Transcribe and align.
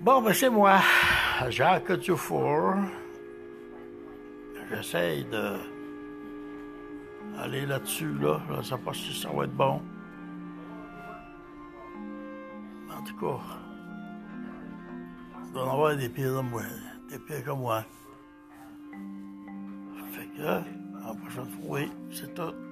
Bon, 0.00 0.22
ben 0.22 0.32
c'est 0.32 0.48
moi, 0.48 0.78
Jacques 1.48 1.92
Dufour. 1.92 2.74
J'essaye 4.70 5.24
de 5.24 5.56
aller 7.36 7.66
là-dessus, 7.66 8.12
là. 8.20 8.40
Je 8.48 8.56
ne 8.58 8.62
sais 8.62 8.78
pas 8.78 8.92
si 8.94 9.12
ça 9.12 9.28
va 9.30 9.44
être 9.44 9.56
bon. 9.56 9.82
En 12.96 13.02
tout 13.02 13.16
cas, 13.16 13.42
il 15.46 15.52
doit 15.52 15.72
avoir 15.72 15.96
des 15.96 16.08
pires 16.08 16.34
comme 16.34 16.50
moi. 16.50 16.62
Des 17.10 17.18
pires 17.18 17.44
comme 17.44 17.60
moi. 17.60 17.84
Fait 20.12 20.28
que, 20.36 20.58
en 21.08 21.14
prochaine 21.16 21.48
fois, 21.50 21.64
oui, 21.64 21.90
c'est 22.12 22.32
tout. 22.34 22.67